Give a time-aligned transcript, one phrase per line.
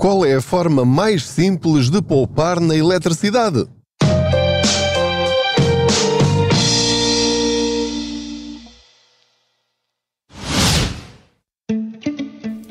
[0.00, 3.68] Qual é a forma mais simples de poupar na eletricidade?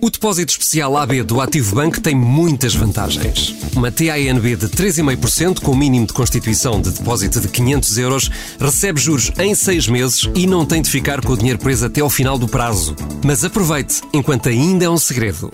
[0.02, 3.54] O depósito especial AB do Ativo Banco tem muitas vantagens.
[3.76, 9.32] Uma TANB de 3,5% com mínimo de constituição de depósito de 500 euros recebe juros
[9.38, 12.40] em 6 meses e não tem de ficar com o dinheiro preso até ao final
[12.40, 12.96] do prazo.
[13.24, 15.54] Mas aproveite, enquanto ainda é um segredo.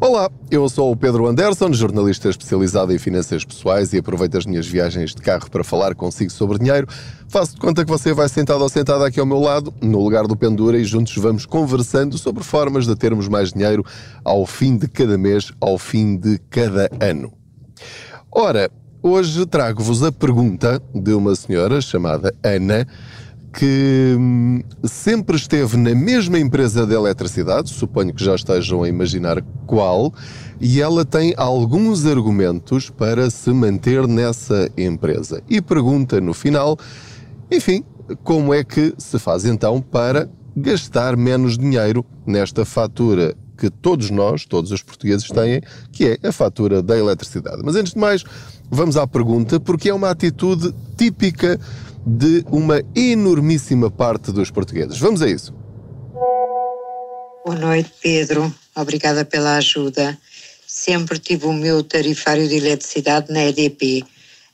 [0.00, 4.64] Olá, eu sou o Pedro Anderson, jornalista especializado em finanças pessoais e aproveito as minhas
[4.64, 6.86] viagens de carro para falar consigo sobre dinheiro.
[7.28, 10.28] Faço de conta que você vai sentado ou sentada aqui ao meu lado, no lugar
[10.28, 13.84] do Pendura, e juntos vamos conversando sobre formas de termos mais dinheiro
[14.24, 17.32] ao fim de cada mês, ao fim de cada ano.
[18.30, 18.70] Ora,
[19.02, 22.86] hoje trago-vos a pergunta de uma senhora chamada Ana
[23.52, 29.42] que hum, sempre esteve na mesma empresa de eletricidade, suponho que já estejam a imaginar
[29.66, 30.12] qual,
[30.60, 35.42] e ela tem alguns argumentos para se manter nessa empresa.
[35.48, 36.78] E pergunta no final,
[37.50, 37.84] enfim,
[38.22, 44.44] como é que se faz então para gastar menos dinheiro nesta fatura que todos nós,
[44.44, 45.60] todos os portugueses têm,
[45.90, 47.60] que é a fatura da eletricidade.
[47.64, 48.22] Mas antes de mais,
[48.70, 51.58] vamos à pergunta, porque é uma atitude típica
[52.08, 54.98] de uma enormíssima parte dos portugueses.
[54.98, 55.52] Vamos a isso.
[57.44, 58.54] Boa noite, Pedro.
[58.74, 60.16] Obrigada pela ajuda.
[60.66, 64.04] Sempre tive o meu tarifário de eletricidade na EDP.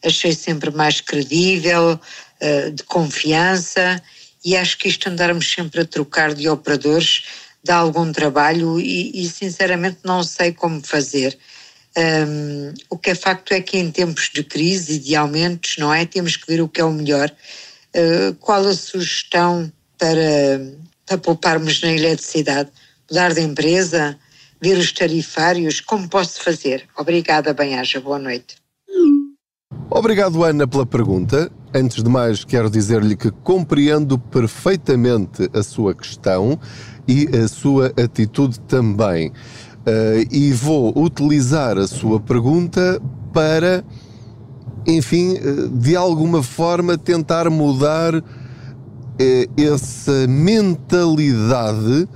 [0.04, 1.98] Achei sempre mais credível,
[2.40, 4.02] eh, de confiança,
[4.44, 7.24] e acho que isto andarmos sempre a trocar de operadores
[7.64, 11.38] dá algum trabalho e, e sinceramente não sei como fazer.
[11.96, 15.94] Um, o que é facto é que em tempos de crise e de aumentos, não
[15.94, 16.04] é?
[16.04, 17.30] Temos que ver o que é o melhor.
[17.94, 20.72] Uh, qual a sugestão para,
[21.06, 22.70] para pouparmos na eletricidade?
[23.08, 24.18] Mudar de empresa?
[24.60, 25.80] Ver os tarifários?
[25.80, 26.84] Como posso fazer?
[26.96, 28.00] Obrigada, bem-aja.
[28.00, 28.56] Boa noite.
[29.90, 31.50] Obrigado, Ana, pela pergunta.
[31.72, 36.58] Antes de mais, quero dizer-lhe que compreendo perfeitamente a sua questão
[37.06, 39.32] e a sua atitude também.
[39.86, 42.98] Uh, e vou utilizar a sua pergunta
[43.34, 43.84] para,
[44.86, 48.22] enfim, uh, de alguma forma tentar mudar uh,
[49.58, 52.08] essa mentalidade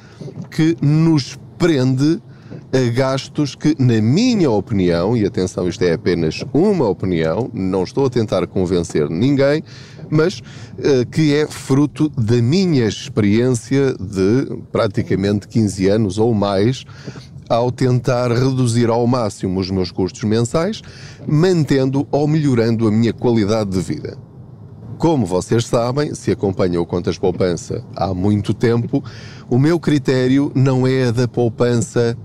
[0.51, 2.23] que nos prende
[2.73, 8.06] a gastos que, na minha opinião, e atenção, isto é apenas uma opinião, não estou
[8.06, 9.62] a tentar convencer ninguém,
[10.11, 10.43] mas
[11.11, 16.85] que é fruto da minha experiência de praticamente 15 anos ou mais
[17.48, 20.82] ao tentar reduzir ao máximo os meus custos mensais,
[21.26, 24.19] mantendo ou melhorando a minha qualidade de vida.
[24.98, 29.03] Como vocês sabem, se acompanham o Contas Poupança há muito tempo,
[29.48, 32.16] o meu critério não é da poupança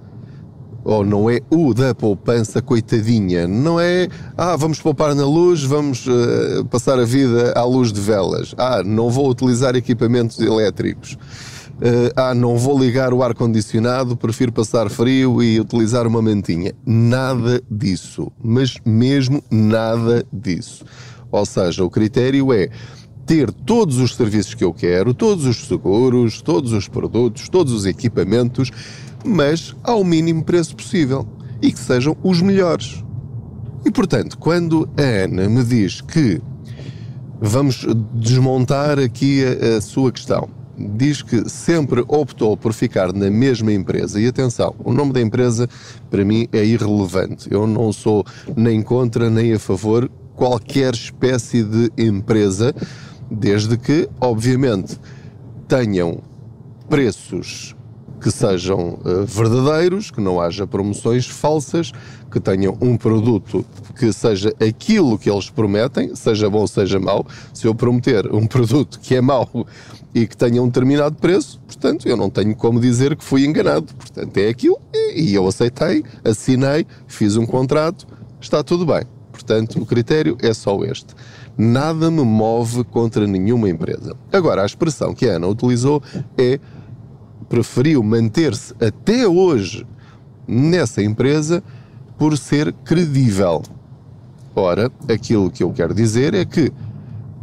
[0.84, 6.06] ou não é o da poupança coitadinha, não é, ah, vamos poupar na luz, vamos
[6.08, 11.18] uh, passar a vida à luz de velas, ah, não vou utilizar equipamentos elétricos.
[11.84, 16.74] Uh, ah, não vou ligar o ar-condicionado, prefiro passar frio e utilizar uma mantinha.
[16.86, 18.32] Nada disso.
[18.42, 20.86] Mas mesmo nada disso.
[21.30, 22.70] Ou seja, o critério é
[23.26, 27.86] ter todos os serviços que eu quero, todos os seguros, todos os produtos, todos os
[27.86, 28.72] equipamentos,
[29.26, 31.28] mas ao mínimo preço possível
[31.62, 33.04] e que sejam os melhores.
[33.86, 36.42] E portanto, quando a Ana me diz que
[37.42, 43.72] vamos desmontar aqui a, a sua questão, diz que sempre optou por ficar na mesma
[43.72, 44.20] empresa.
[44.20, 45.68] E atenção, o nome da empresa
[46.10, 47.48] para mim é irrelevante.
[47.52, 48.26] Eu não sou
[48.56, 52.74] nem contra nem a favor qualquer espécie de empresa,
[53.30, 55.00] desde que, obviamente,
[55.68, 56.20] tenham
[56.90, 57.76] preços
[58.24, 61.92] que sejam uh, verdadeiros, que não haja promoções falsas,
[62.32, 63.66] que tenham um produto
[64.00, 67.28] que seja aquilo que eles prometem, seja bom, seja mau.
[67.54, 69.68] Se eu prometer um produto que é mau
[70.16, 73.94] e que tenha um determinado preço, portanto, eu não tenho como dizer que fui enganado.
[73.94, 74.80] Portanto, é aquilo
[75.14, 78.08] e eu aceitei, assinei, fiz um contrato,
[78.40, 79.04] está tudo bem.
[79.34, 81.14] Portanto, o critério é só este.
[81.58, 84.16] Nada me move contra nenhuma empresa.
[84.32, 86.02] Agora, a expressão que a Ana utilizou
[86.38, 86.60] é
[87.44, 89.86] preferiu manter-se até hoje
[90.48, 91.64] nessa empresa
[92.18, 93.62] por ser credível.
[94.56, 96.72] Ora, aquilo que eu quero dizer é que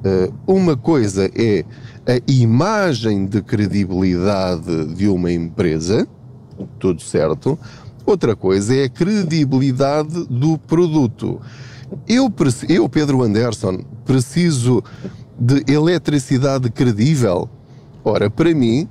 [0.01, 1.63] Uh, uma coisa é
[2.07, 6.09] a imagem de credibilidade de uma empresa,
[6.79, 7.59] tudo certo.
[8.07, 11.39] Outra coisa é a credibilidade do produto.
[12.09, 12.33] Eu,
[12.67, 14.83] eu Pedro Anderson, preciso
[15.39, 17.47] de eletricidade credível.
[18.03, 18.89] Ora, para mim,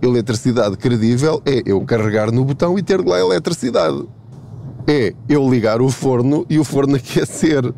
[0.00, 4.04] eletricidade credível é eu carregar no botão e ter lá eletricidade.
[4.86, 7.72] É eu ligar o forno e o forno aquecer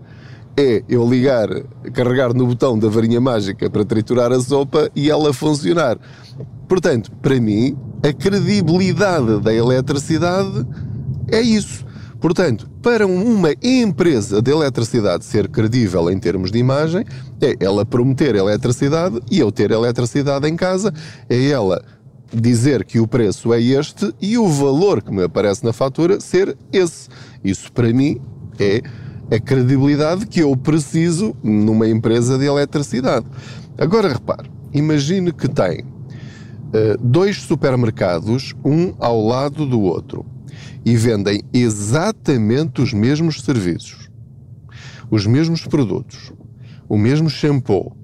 [0.57, 1.49] é eu ligar,
[1.93, 5.99] carregar no botão da varinha mágica para triturar a sopa e ela funcionar.
[6.69, 10.67] Portanto, para mim, a credibilidade da eletricidade
[11.31, 11.85] é isso.
[12.21, 17.05] Portanto, para uma empresa de eletricidade ser credível em termos de imagem,
[17.41, 20.93] é ela prometer eletricidade e eu ter eletricidade em casa,
[21.29, 21.83] é ela
[22.33, 26.57] dizer que o preço é este e o valor que me aparece na fatura ser
[26.73, 27.09] esse.
[27.43, 28.21] Isso para mim
[28.59, 28.83] é
[29.35, 33.27] a credibilidade que eu preciso numa empresa de eletricidade.
[33.79, 40.27] Agora repare, imagine que tem uh, dois supermercados, um ao lado do outro,
[40.85, 44.11] e vendem exatamente os mesmos serviços,
[45.11, 46.33] os mesmos produtos,
[46.89, 47.97] o mesmo shampoo,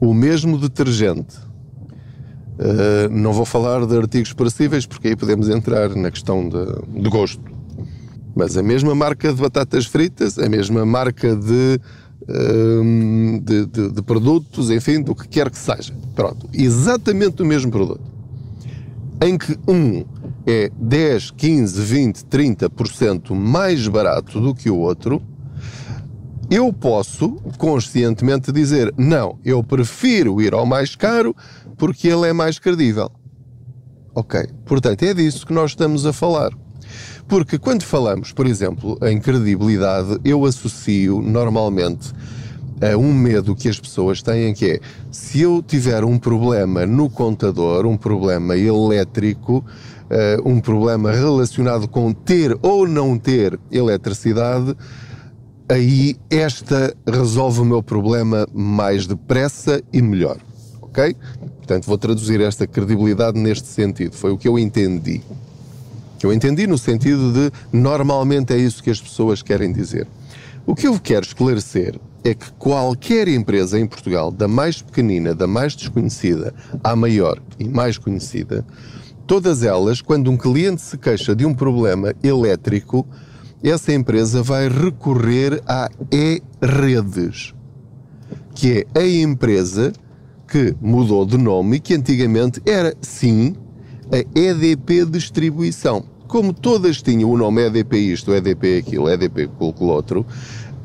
[0.00, 1.47] o mesmo detergente.
[2.58, 7.08] Uh, não vou falar de artigos perecíveis porque aí podemos entrar na questão de, de
[7.08, 7.40] gosto
[8.38, 11.80] mas a mesma marca de batatas fritas, a mesma marca de,
[12.28, 15.92] hum, de, de, de, produtos, enfim, do que quer que seja.
[16.14, 18.00] Pronto, exatamente o mesmo produto.
[19.20, 20.04] Em que um
[20.46, 25.20] é 10, 15, 20, 30% mais barato do que o outro,
[26.50, 31.34] eu posso conscientemente dizer: não, eu prefiro ir ao mais caro
[31.76, 33.10] porque ele é mais credível.
[34.14, 36.50] Ok, portanto é disso que nós estamos a falar.
[37.28, 42.12] Porque quando falamos, por exemplo, em credibilidade, eu associo normalmente
[42.80, 44.80] a um medo que as pessoas têm, que é
[45.10, 52.12] se eu tiver um problema no contador, um problema elétrico, uh, um problema relacionado com
[52.12, 54.74] ter ou não ter eletricidade,
[55.68, 60.38] aí esta resolve o meu problema mais depressa e melhor.
[60.80, 61.14] Ok?
[61.58, 64.14] Portanto, vou traduzir esta credibilidade neste sentido.
[64.14, 65.22] Foi o que eu entendi
[66.26, 70.06] eu entendi no sentido de normalmente é isso que as pessoas querem dizer.
[70.66, 75.46] O que eu quero esclarecer é que qualquer empresa em Portugal, da mais pequenina, da
[75.46, 78.66] mais desconhecida à maior e mais conhecida,
[79.26, 83.06] todas elas, quando um cliente se queixa de um problema elétrico,
[83.62, 87.54] essa empresa vai recorrer à E-Redes,
[88.54, 89.92] que é a empresa
[90.46, 93.54] que mudou de nome e que antigamente era, sim,
[94.10, 96.04] a EDP Distribuição.
[96.26, 100.26] Como todas tinham o nome EDP isto, EDP aquilo, EDP aquilo outro,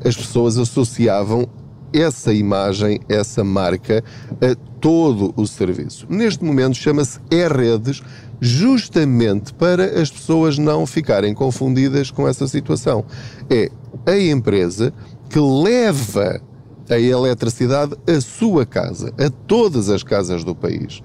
[0.04, 1.48] as pessoas associavam
[1.92, 4.02] essa imagem, essa marca
[4.40, 6.06] a todo o serviço.
[6.10, 8.02] Neste momento chama-se E-Redes,
[8.40, 13.04] justamente para as pessoas não ficarem confundidas com essa situação.
[13.50, 13.70] É
[14.06, 14.92] a empresa
[15.28, 16.40] que leva
[16.88, 21.02] a eletricidade à sua casa, a todas as casas do país.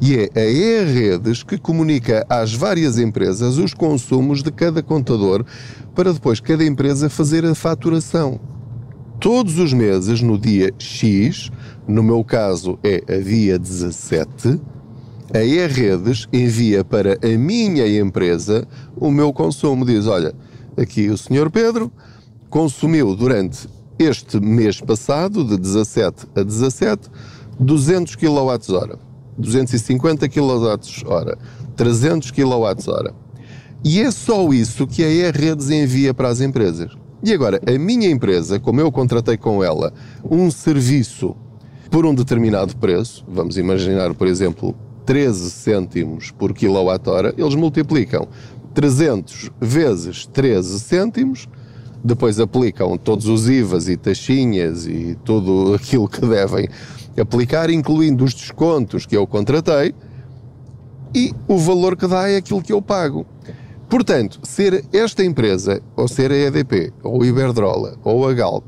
[0.00, 5.44] E é a E-Redes que comunica às várias empresas os consumos de cada contador
[5.94, 8.38] para depois cada empresa fazer a faturação.
[9.18, 11.50] Todos os meses, no dia X,
[11.88, 14.60] no meu caso é a dia 17,
[15.34, 18.66] a E-Redes envia para a minha empresa
[18.96, 19.84] o meu consumo.
[19.84, 20.34] Diz: Olha,
[20.76, 21.90] aqui o senhor Pedro
[22.48, 23.68] consumiu durante
[23.98, 27.10] este mês passado, de 17 a 17,
[27.58, 29.06] 200 kWh.
[29.38, 31.38] 250 kWh,
[31.76, 33.14] 300 kWh.
[33.84, 36.90] E é só isso que a E-Redes envia para as empresas.
[37.22, 39.92] E agora, a minha empresa, como eu contratei com ela
[40.28, 41.36] um serviço
[41.90, 44.74] por um determinado preço, vamos imaginar, por exemplo,
[45.06, 48.26] 13 cêntimos por quilowatt-hora, eles multiplicam
[48.74, 51.48] 300 vezes 13 cêntimos,
[52.04, 56.68] depois aplicam todos os IVAs e taxinhas e tudo aquilo que devem
[57.18, 59.94] aplicar, incluindo os descontos que eu contratei,
[61.14, 63.24] e o valor que dá é aquilo que eu pago.
[63.88, 68.64] Portanto, ser esta empresa, ou ser a EDP, ou a Iberdrola, ou a Galp,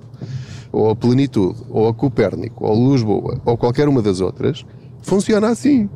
[0.71, 4.65] ou a Plenitude, ou a Copérnico, ou a Lisboa, ou qualquer uma das outras,
[5.03, 5.91] funciona assim.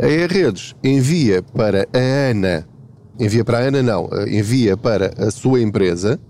[0.00, 2.64] A E-Redes envia para a ANA,
[3.18, 6.20] envia para a ANA não, envia para a sua empresa,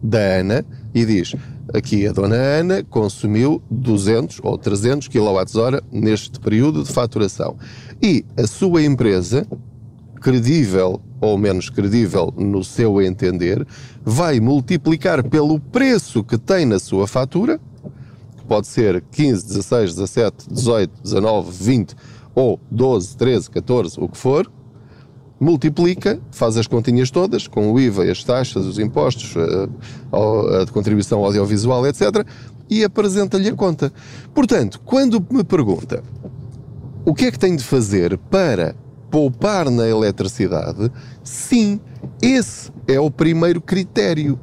[0.00, 1.34] da ANA, e diz:
[1.74, 7.56] Aqui a dona Ana consumiu 200 ou 300 kWh neste período de faturação.
[8.00, 9.44] E a sua empresa,
[10.20, 13.66] credível ou menos credível no seu entender,
[14.04, 17.60] vai multiplicar pelo preço que tem na sua fatura
[18.48, 21.96] pode ser 15, 16, 17, 18, 19, 20
[22.38, 24.48] ou 12, 13, 14, o que for,
[25.40, 31.24] multiplica, faz as continhas todas, com o IVA, as taxas, os impostos, a, a contribuição
[31.24, 32.24] audiovisual, etc.,
[32.70, 33.92] e apresenta-lhe a conta.
[34.32, 36.04] Portanto, quando me pergunta
[37.04, 38.76] o que é que tem de fazer para
[39.10, 40.92] poupar na eletricidade,
[41.24, 41.80] sim,
[42.22, 44.38] esse é o primeiro critério.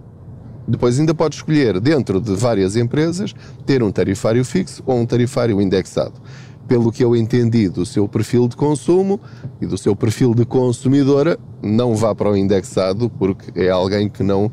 [0.67, 3.33] Depois ainda pode escolher, dentro de várias empresas,
[3.65, 6.19] ter um tarifário fixo ou um tarifário indexado.
[6.67, 9.19] Pelo que eu entendi do seu perfil de consumo
[9.61, 14.23] e do seu perfil de consumidora, não vá para o indexado porque é alguém que
[14.23, 14.51] não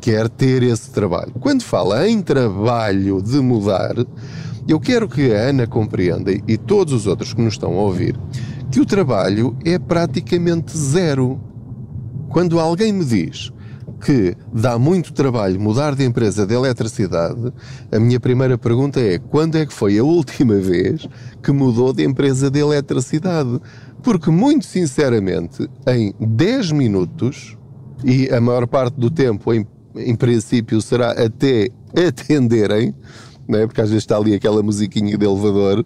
[0.00, 1.32] quer ter esse trabalho.
[1.40, 3.94] Quando fala em trabalho de mudar,
[4.68, 8.18] eu quero que a Ana compreenda e todos os outros que nos estão a ouvir
[8.70, 11.40] que o trabalho é praticamente zero.
[12.28, 13.52] Quando alguém me diz
[14.00, 17.52] que dá muito trabalho mudar de empresa de eletricidade,
[17.90, 21.06] a minha primeira pergunta é: quando é que foi a última vez
[21.42, 23.60] que mudou de empresa de eletricidade?
[24.02, 27.56] Porque, muito sinceramente, em 10 minutos,
[28.04, 31.70] e a maior parte do tempo, em, em princípio, será até
[32.06, 32.94] atenderem,
[33.48, 33.66] né?
[33.66, 35.84] porque às vezes está ali aquela musiquinha de elevador.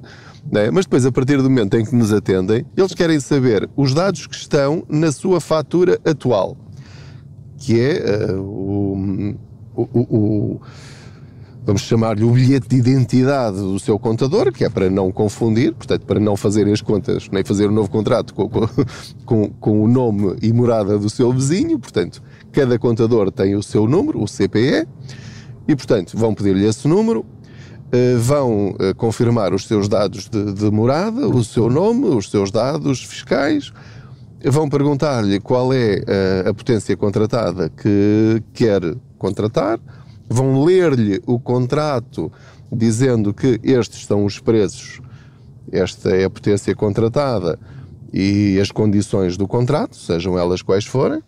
[0.51, 0.71] Né?
[0.71, 4.27] Mas depois, a partir do momento em que nos atendem, eles querem saber os dados
[4.27, 6.57] que estão na sua fatura atual
[7.61, 9.37] que é uh, o,
[9.77, 10.61] o, o,
[11.65, 16.07] vamos chamar-lhe o bilhete de identidade do seu contador, que é para não confundir, portanto,
[16.07, 18.49] para não fazer as contas, nem fazer um novo contrato com,
[19.25, 23.87] com, com o nome e morada do seu vizinho, portanto, cada contador tem o seu
[23.87, 24.89] número, o CPE,
[25.69, 30.71] e, portanto, vão pedir-lhe esse número, uh, vão uh, confirmar os seus dados de, de
[30.71, 33.71] morada, o seu nome, os seus dados fiscais,
[34.45, 38.81] vão perguntar-lhe qual é a, eh, a potência contratada que quer
[39.19, 39.79] contratar,
[40.29, 42.33] vão ler-lhe o contrato
[42.73, 45.01] dizendo que estes são os preços,
[45.73, 47.59] esta é a potência contratada
[48.13, 51.23] e as condições do contrato, sejam elas quais forem,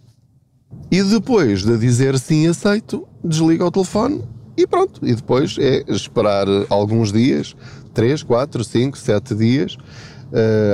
[0.90, 4.22] e depois de dizer sim, aceito, desliga o telefone
[4.56, 5.00] e pronto.
[5.06, 7.56] E depois é esperar alguns dias,
[7.94, 9.76] 3, 4, 5, 7 dias,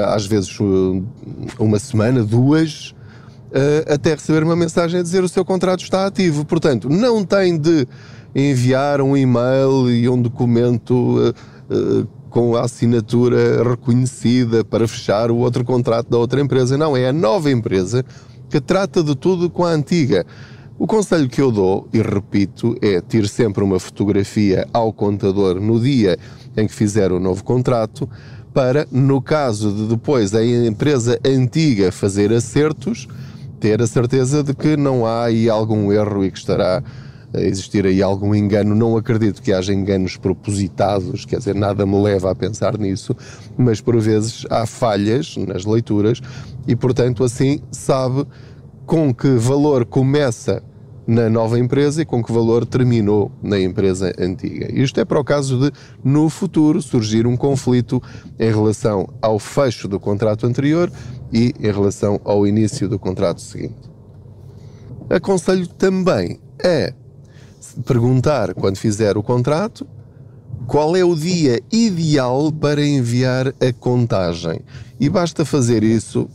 [0.07, 1.05] às vezes uh,
[1.59, 2.95] uma semana, duas,
[3.51, 6.45] uh, até receber uma mensagem a dizer o seu contrato está ativo.
[6.45, 7.87] Portanto, não tem de
[8.35, 11.35] enviar um e-mail e um documento
[12.31, 16.77] com a assinatura reconhecida para fechar o outro contrato da outra empresa.
[16.77, 18.05] Não, é a nova empresa
[18.49, 20.25] que trata de tudo com a antiga.
[20.79, 25.81] O conselho que eu dou, e repito, é ter sempre uma fotografia ao contador no
[25.81, 26.17] dia
[26.57, 28.09] em que fizer o novo contrato,
[28.53, 33.07] para, no caso de depois a empresa antiga fazer acertos,
[33.61, 36.83] ter a certeza de que não há aí algum erro e que estará
[37.33, 38.75] a existir aí algum engano.
[38.75, 43.15] Não acredito que haja enganos propositados, quer dizer, nada me leva a pensar nisso,
[43.57, 46.21] mas por vezes há falhas nas leituras
[46.67, 48.27] e, portanto, assim sabe
[48.87, 50.63] com que valor começa
[51.09, 54.71] na nova empresa e com que valor terminou na empresa antiga.
[54.71, 55.73] Isto é para o caso de,
[56.05, 58.03] no futuro, surgir um conflito
[58.39, 60.93] em relação ao fecho do contrato anterior
[61.33, 63.89] e em relação ao início do contrato seguinte.
[65.09, 66.93] Aconselho também a
[67.87, 69.87] perguntar, quando fizer o contrato,
[70.67, 74.61] qual é o dia ideal para enviar a contagem.
[75.01, 76.29] E basta fazer isso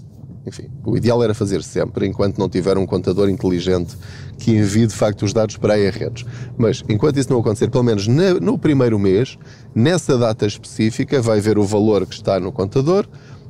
[0.45, 3.95] enfim, o ideal era fazer sempre, enquanto não tiver um contador inteligente
[4.37, 6.25] que envie de facto os dados para a redes.
[6.57, 9.37] Mas enquanto isso não acontecer, pelo menos no primeiro mês,
[9.73, 13.07] nessa data específica, vai ver o valor que está no contador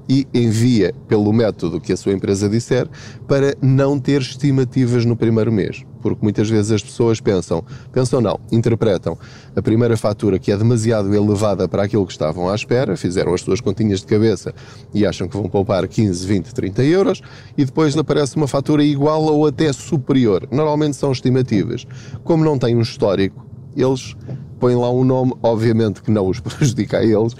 [0.07, 2.87] e envia pelo método que a sua empresa disser
[3.27, 5.83] para não ter estimativas no primeiro mês.
[6.01, 9.17] Porque muitas vezes as pessoas pensam, pensam não, interpretam
[9.55, 13.41] a primeira fatura que é demasiado elevada para aquilo que estavam à espera, fizeram as
[13.41, 14.53] suas continhas de cabeça
[14.93, 17.21] e acham que vão poupar 15, 20, 30 euros
[17.57, 20.47] e depois aparece uma fatura igual ou até superior.
[20.51, 21.87] Normalmente são estimativas.
[22.23, 23.45] Como não têm um histórico,
[23.75, 24.15] eles
[24.59, 27.35] põem lá um nome, obviamente que não os prejudica a eles,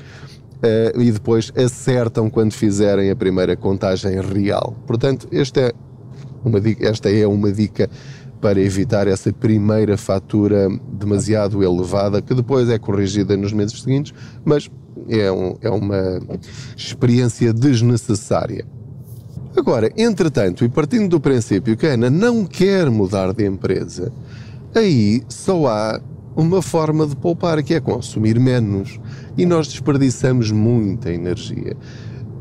[0.64, 4.76] uh, e depois acertam quando fizerem a primeira contagem real.
[4.88, 5.74] Portanto, esta é
[6.44, 7.90] uma dica, esta é uma dica
[8.42, 14.70] para evitar essa primeira fatura demasiado elevada, que depois é corrigida nos meses seguintes, mas
[15.08, 16.20] é, um, é uma
[16.76, 18.66] experiência desnecessária.
[19.56, 24.12] Agora, entretanto, e partindo do princípio que a Ana não quer mudar de empresa,
[24.76, 26.02] aí só há
[26.36, 29.00] uma forma de poupar, que é consumir menos.
[29.38, 31.76] E nós desperdiçamos muita energia.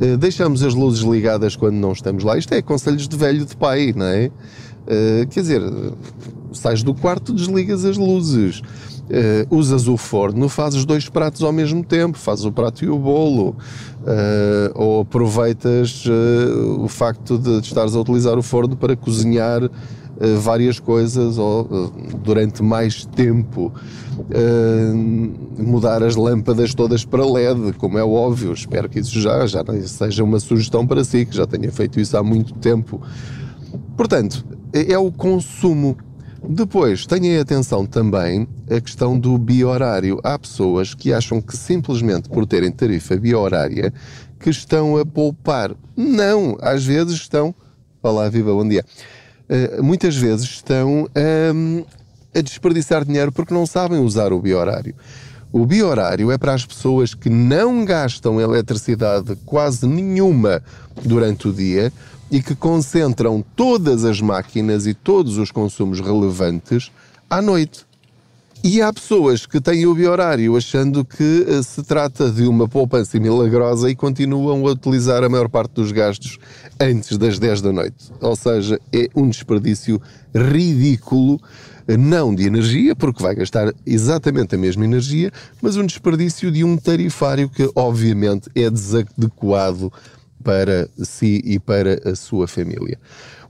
[0.00, 2.36] Uh, deixamos as luzes ligadas quando não estamos lá.
[2.36, 4.26] Isto é conselhos de velho de pai, não é?
[4.26, 5.62] Uh, quer dizer,
[6.52, 8.62] sais do quarto, desligas as luzes.
[9.12, 12.98] uh, usas o forno, fazes dois pratos ao mesmo tempo, fazes o prato e o
[12.98, 13.56] bolo,
[14.74, 16.04] ou aproveitas
[16.78, 19.62] o facto de estares a utilizar o forno para cozinhar
[20.38, 23.72] várias coisas ou durante mais tempo
[25.58, 28.52] mudar as lâmpadas todas para LED, como é óbvio.
[28.52, 32.16] Espero que isso já, já seja uma sugestão para si, que já tenha feito isso
[32.16, 33.00] há muito tempo.
[33.96, 35.96] Portanto, é o consumo
[36.48, 40.18] depois, tenham atenção também a questão do biohorário.
[40.24, 43.92] Há pessoas que acham que simplesmente por terem tarifa biohorária
[44.40, 45.72] que estão a poupar.
[45.96, 47.54] Não, às vezes estão.
[48.02, 48.84] Olá, viva, bom dia.
[49.52, 51.06] Uh, muitas vezes estão
[51.54, 51.84] um,
[52.34, 54.94] a desperdiçar dinheiro porque não sabem usar o biohorário.
[55.52, 60.62] O biohorário é para as pessoas que não gastam eletricidade quase nenhuma
[61.04, 61.92] durante o dia
[62.30, 66.90] e que concentram todas as máquinas e todos os consumos relevantes
[67.28, 67.84] à noite.
[68.64, 73.18] E há pessoas que têm o biorário achando que eh, se trata de uma poupança
[73.18, 76.38] milagrosa e continuam a utilizar a maior parte dos gastos
[76.78, 78.12] antes das 10 da noite.
[78.20, 80.00] Ou seja, é um desperdício
[80.32, 81.40] ridículo,
[81.98, 86.76] não de energia, porque vai gastar exatamente a mesma energia, mas um desperdício de um
[86.76, 89.92] tarifário que, obviamente, é desadequado
[90.42, 92.98] para si e para a sua família.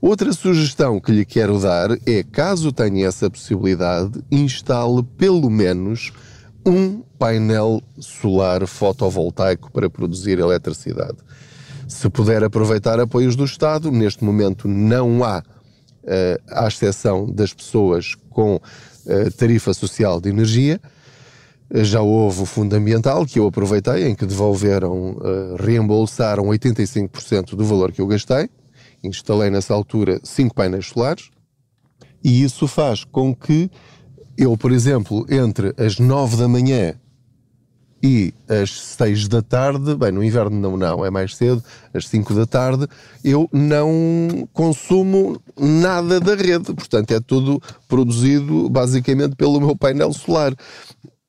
[0.01, 6.11] Outra sugestão que lhe quero dar é, caso tenha essa possibilidade, instale pelo menos
[6.65, 11.17] um painel solar fotovoltaico para produzir eletricidade.
[11.87, 18.15] Se puder aproveitar apoios do Estado, neste momento não há, uh, à exceção das pessoas
[18.29, 20.81] com uh, tarifa social de energia,
[21.73, 27.65] já houve o Fundo Ambiental, que eu aproveitei, em que devolveram, uh, reembolsaram 85% do
[27.65, 28.49] valor que eu gastei.
[29.03, 31.31] Instalei nessa altura cinco painéis solares.
[32.23, 33.71] E isso faz com que
[34.37, 36.95] eu, por exemplo, entre as 9 da manhã
[38.03, 41.63] e às 6 da tarde, bem, no inverno não, não, é mais cedo,
[41.93, 42.85] às 5 da tarde,
[43.23, 46.73] eu não consumo nada da rede.
[46.73, 50.53] Portanto, é tudo produzido basicamente pelo meu painel solar.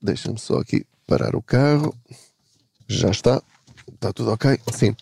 [0.04, 1.94] Deixa-me só aqui parar o carro.
[2.86, 3.42] Já está.
[3.90, 4.58] Está tudo ok?
[4.70, 4.94] Sim.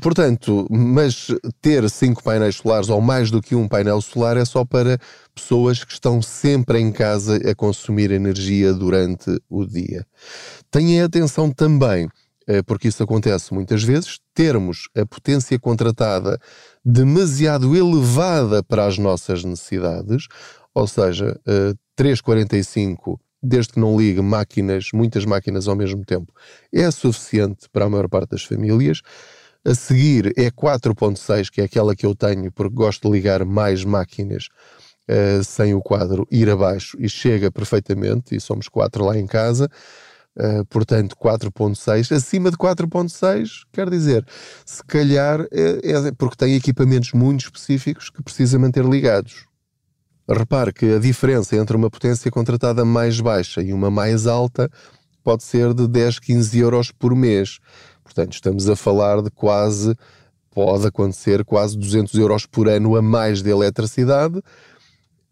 [0.00, 1.28] Portanto, mas
[1.60, 4.98] ter cinco painéis solares ou mais do que um painel solar é só para
[5.34, 10.06] pessoas que estão sempre em casa a consumir energia durante o dia.
[10.70, 12.08] Tenham atenção também,
[12.46, 16.40] eh, porque isso acontece muitas vezes, termos a potência contratada
[16.82, 20.26] demasiado elevada para as nossas necessidades,
[20.74, 21.38] ou seja,
[21.96, 26.32] 345 eh, desde que não ligue máquinas, muitas máquinas ao mesmo tempo,
[26.72, 29.00] é suficiente para a maior parte das famílias.
[29.64, 33.84] A seguir é 4.6, que é aquela que eu tenho, porque gosto de ligar mais
[33.84, 34.48] máquinas
[35.08, 39.68] uh, sem o quadro ir abaixo e chega perfeitamente, e somos quatro lá em casa.
[40.36, 42.14] Uh, portanto, 4.6.
[42.14, 44.24] Acima de 4.6, quer dizer,
[44.64, 49.47] se calhar é, é porque tem equipamentos muito específicos que precisa manter ligados.
[50.28, 54.70] Repare que a diferença entre uma potência contratada mais baixa e uma mais alta
[55.24, 57.58] pode ser de 10, 15 euros por mês.
[58.04, 59.94] Portanto, estamos a falar de quase,
[60.50, 64.42] pode acontecer quase 200 euros por ano a mais de eletricidade,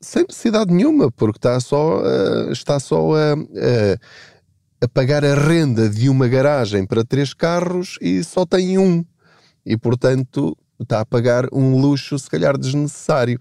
[0.01, 5.89] sem necessidade nenhuma, porque está só, uh, está só a, a, a pagar a renda
[5.91, 9.05] de uma garagem para três carros e só tem um.
[9.65, 13.41] E, portanto, está a pagar um luxo, se calhar, desnecessário.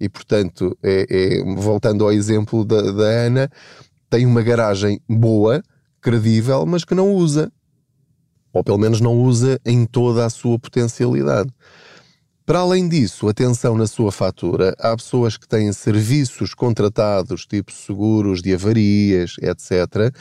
[0.00, 3.50] E, portanto, é, é, voltando ao exemplo da, da Ana,
[4.08, 5.62] tem uma garagem boa,
[6.00, 7.52] credível, mas que não usa.
[8.52, 11.50] Ou pelo menos não usa em toda a sua potencialidade.
[12.44, 18.42] Para além disso, atenção na sua fatura, há pessoas que têm serviços contratados, tipo seguros
[18.42, 20.12] de avarias, etc.,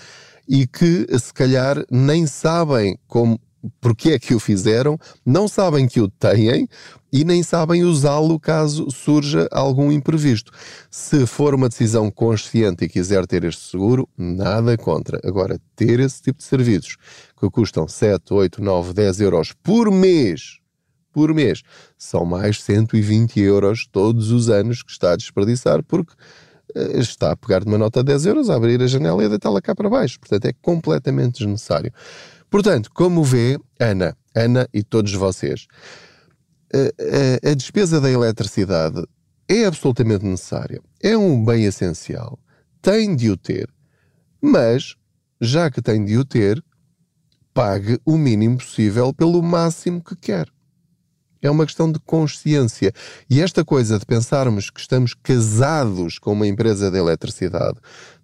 [0.48, 3.40] e que se calhar nem sabem como
[3.82, 6.68] porque é que o fizeram, não sabem que o têm
[7.12, 10.52] e nem sabem usá-lo caso surja algum imprevisto.
[10.90, 15.20] Se for uma decisão consciente e quiser ter este seguro, nada contra.
[15.24, 16.98] Agora, ter esse tipo de serviços
[17.40, 20.60] que custam 7, 8, 9, 10 euros por mês,
[21.12, 21.64] por mês,
[21.98, 26.14] são mais 120 euros todos os anos que está a desperdiçar porque
[26.76, 29.30] eh, está a pegar de uma nota de 10 euros, a abrir a janela e
[29.30, 30.20] deitá-la cá para baixo.
[30.20, 31.92] Portanto, é completamente desnecessário.
[32.50, 35.68] Portanto, como vê, Ana, Ana e todos vocês,
[36.74, 39.04] a, a, a despesa da eletricidade
[39.48, 42.40] é absolutamente necessária, é um bem essencial,
[42.82, 43.70] tem de o ter,
[44.42, 44.96] mas,
[45.40, 46.64] já que tem de o ter,
[47.54, 50.48] pague o mínimo possível pelo máximo que quer.
[51.42, 52.92] É uma questão de consciência.
[53.30, 57.80] E esta coisa de pensarmos que estamos casados com uma empresa de eletricidade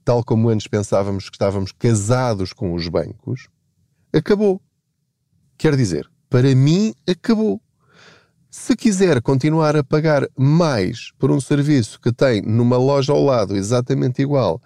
[0.06, 3.48] tal como antes pensávamos que estávamos casados com os bancos,
[4.15, 4.62] acabou.
[5.58, 7.62] Quer dizer, para mim, acabou.
[8.49, 13.56] Se quiser continuar a pagar mais por um serviço que tem numa loja ao lado
[13.56, 14.62] exatamente igual,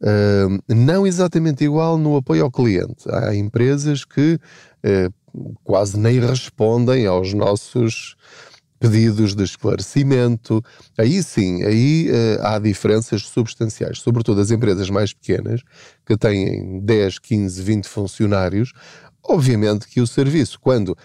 [0.00, 3.08] uh, não exatamente igual no apoio ao cliente.
[3.08, 4.40] Há empresas que
[4.84, 8.16] uh, quase nem respondem aos nossos
[8.82, 10.60] pedidos de esclarecimento.
[10.98, 15.62] Aí sim, aí uh, há diferenças substanciais, sobretudo as empresas mais pequenas,
[16.04, 18.72] que têm 10, 15, 20 funcionários.
[19.22, 20.96] Obviamente que o serviço, quando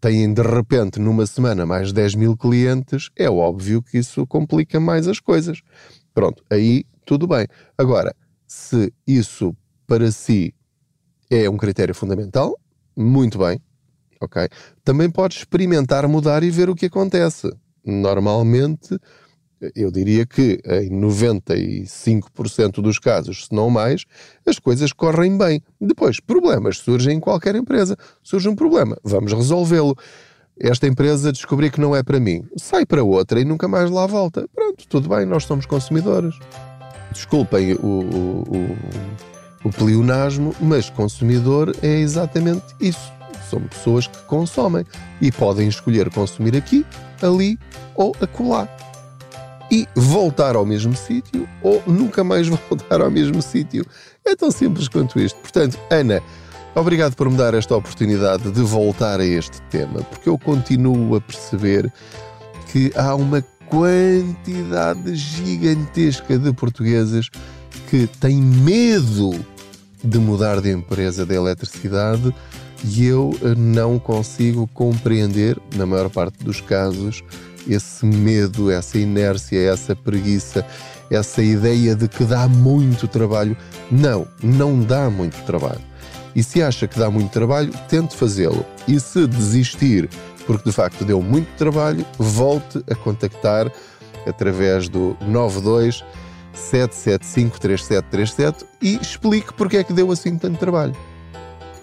[0.00, 5.06] têm de repente numa semana mais 10 mil clientes, é óbvio que isso complica mais
[5.06, 5.60] as coisas.
[6.14, 7.46] Pronto, aí tudo bem.
[7.76, 9.54] Agora, se isso
[9.86, 10.54] para si
[11.30, 12.58] é um critério fundamental,
[12.96, 13.60] muito bem,
[14.20, 14.48] ok?
[14.84, 17.52] Também pode experimentar mudar e ver o que acontece.
[17.84, 18.98] Normalmente,
[19.74, 24.04] eu diria que em 95% dos casos, se não mais,
[24.46, 25.62] as coisas correm bem.
[25.80, 27.96] Depois, problemas surgem em qualquer empresa.
[28.22, 29.96] Surge um problema, vamos resolvê-lo.
[30.58, 32.42] Esta empresa descobri que não é para mim.
[32.56, 34.48] Sai para outra e nunca mais lá volta.
[34.54, 36.34] Pronto, tudo bem, nós somos consumidores.
[37.12, 43.15] Desculpem o, o, o, o pleonasmo, mas consumidor é exatamente isso
[43.50, 44.84] são pessoas que consomem
[45.20, 46.84] e podem escolher consumir aqui,
[47.22, 47.58] ali
[47.94, 48.68] ou acolá.
[49.70, 53.84] E voltar ao mesmo sítio ou nunca mais voltar ao mesmo sítio.
[54.24, 55.38] É tão simples quanto isto.
[55.40, 56.22] Portanto, Ana,
[56.74, 61.20] obrigado por me dar esta oportunidade de voltar a este tema, porque eu continuo a
[61.20, 61.92] perceber
[62.70, 67.28] que há uma quantidade gigantesca de portugueses
[67.90, 69.32] que têm medo
[70.02, 72.34] de mudar de empresa de eletricidade
[72.84, 77.22] e eu eh, não consigo compreender, na maior parte dos casos,
[77.68, 80.64] esse medo, essa inércia, essa preguiça,
[81.10, 83.56] essa ideia de que dá muito trabalho.
[83.90, 85.80] Não, não dá muito trabalho.
[86.34, 88.64] E se acha que dá muito trabalho, tente fazê-lo.
[88.86, 90.08] E se desistir,
[90.46, 93.72] porque de facto deu muito trabalho, volte a contactar
[94.26, 96.04] através do 92
[96.52, 100.94] 775 3737 e explique porque é que deu assim tanto trabalho.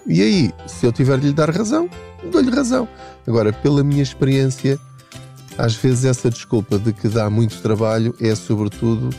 [0.06, 1.88] E aí, se eu tiver de lhe dar razão,
[2.30, 2.86] dou-lhe razão.
[3.26, 4.78] Agora, pela minha experiência,
[5.56, 9.10] às vezes essa desculpa de que dá muito trabalho é sobretudo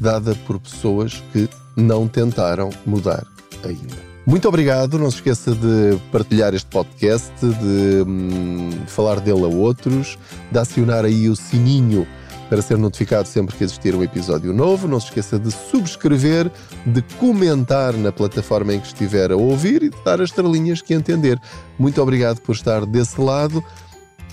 [0.00, 3.26] dada por pessoas que não tentaram mudar
[3.64, 4.14] ainda.
[4.26, 10.18] Muito obrigado, não se esqueça de partilhar este podcast, de hum, falar dele a outros,
[10.50, 12.06] de acionar aí o sininho
[12.48, 14.86] para ser notificado sempre que existir um episódio novo.
[14.86, 16.50] Não se esqueça de subscrever,
[16.86, 20.94] de comentar na plataforma em que estiver a ouvir e de dar as estrelinhas que
[20.94, 21.40] entender.
[21.78, 23.62] Muito obrigado por estar desse lado.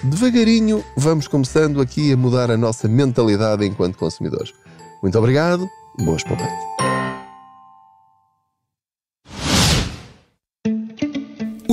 [0.03, 4.53] Devagarinho vamos começando aqui a mudar a nossa mentalidade enquanto consumidores.
[5.01, 5.69] Muito obrigado,
[5.99, 6.90] boas poupanças.